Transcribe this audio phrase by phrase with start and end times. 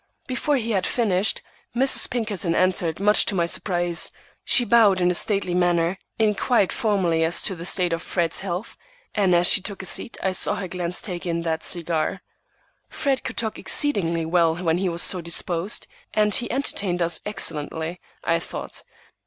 [0.25, 1.43] Before he had finished,
[1.75, 2.09] Mrs.
[2.09, 4.11] Pinkerton entered much to my surprise.
[4.43, 8.75] She bowed in a stately manner, inquired formally as to the state of Fred's health,
[9.13, 12.23] and as she took a seat I saw her glance take in that cigar.
[12.89, 18.01] Fred could talk exceedingly well when he was so disposed, and he entertained us excellently,
[18.23, 18.81] I thought.